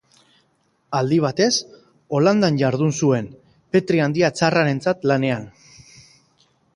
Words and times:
Aldi 0.99 1.17
batez 1.25 1.49
Holandan 2.19 2.57
jardun 2.61 2.95
zuen, 3.07 3.27
Petri 3.75 4.01
Handia 4.07 4.31
tsarrarentzat 4.39 5.07
lanean. 5.13 5.47